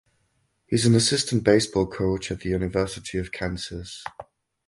He 0.65 0.75
is 0.77 0.87
an 0.87 0.95
assistant 0.95 1.43
baseball 1.43 1.85
coach 1.85 2.31
at 2.31 2.39
the 2.39 2.49
University 2.49 3.19
of 3.19 3.31
Kansas. 3.31 4.03